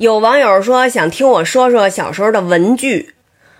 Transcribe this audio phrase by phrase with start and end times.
[0.00, 3.12] 有网友说想听我说说小时候的文具，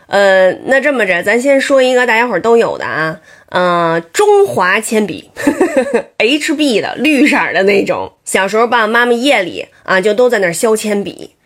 [0.07, 3.21] 呃，那这么着，咱先说一个大家伙都有的啊，
[3.51, 8.11] 嗯，中华铅笔呵呵，HB 的绿色的那种。
[8.25, 11.37] 小时候爸爸妈妈夜里啊就都在那削铅笔，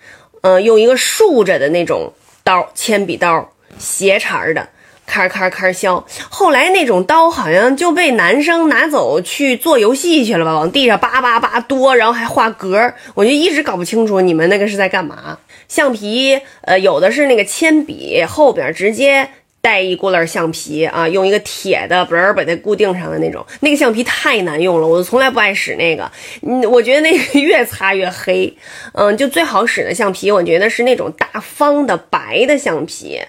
[0.42, 2.12] 嗯，用一个竖着的那种
[2.44, 4.68] 刀，铅笔刀，斜茬的。
[5.06, 15.38] 咔咔咔削，后来那种刀好像就被男生拿走去做游戏去了吧，往地上叭叭叭剁，然后还画格我就一直搞不清楚你们那个是在干嘛。
[15.68, 19.28] 橡皮，呃，有的是那个铅笔后边直接
[19.60, 23.44] 带一轱辘橡皮啊，用一个铁的本儿把它固定上的那种。
[23.60, 26.10] 那个橡皮太难用了，我从来不爱使那个。
[26.42, 28.54] 嗯，我觉得那个越擦越黑。
[28.92, 33.20] 嗯，就最好使的橡皮，我觉得是那种大方的白的橡皮。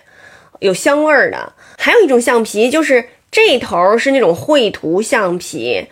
[0.60, 5.86] 有香味儿的，还有一种橡皮，就是这头是那种绘图橡皮，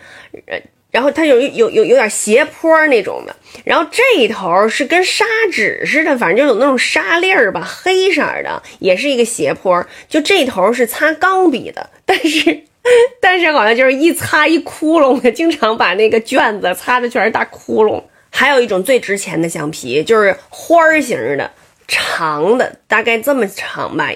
[0.46, 0.60] 呃，
[0.90, 9.84] 然后它有有有有点斜坡那种的，然后这一头是跟砂纸似的，反正就有那种沙粒儿吧，黑色的，也是一个斜坡。
[10.08, 12.62] 就这头是擦钢笔的，但是
[13.20, 18.02] 但是好像就是一擦一窟窿，经常把那个卷子擦的全是大窟窿。
[18.30, 21.50] 还有一种最值钱的橡皮，就是花儿型的。
[21.86, 24.08] 长的大概这么长吧，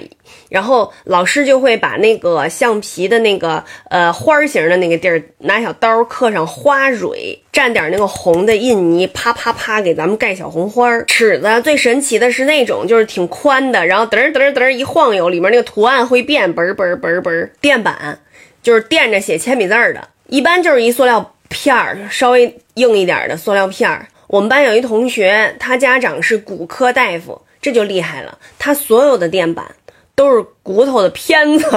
[0.48, 11.02] 然后老师就会把那个橡皮的那个呃花形的那个地儿拿小刀刻上花蕊，蘸点那个红的印泥，啪啪啪给咱们盖小红花。
[11.02, 17.50] 尺子最神奇的是那种就是挺宽的，然后嘚嘚嘚一晃悠，里面那个图案会变，嘣嘣嘣嘣。
[17.61, 18.19] 垫板
[18.62, 24.06] 就是垫着写铅笔字的，一般就是一塑料片儿，稍微硬一点的塑料片儿。
[24.29, 27.43] 我们班有一同学，他家长是骨科大夫。
[27.61, 29.67] 这就厉害了，他所有的垫板
[30.15, 31.69] 都是骨头的片子。